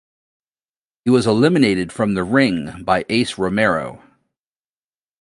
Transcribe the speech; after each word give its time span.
He 1.05 1.11
was 1.11 1.27
eliminated 1.27 1.91
from 1.93 2.15
the 2.15 2.23
ring 2.23 2.81
by 2.83 3.05
Ace 3.07 3.37
Romero. 3.37 4.01